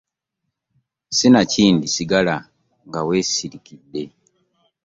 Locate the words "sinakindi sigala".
1.17-2.35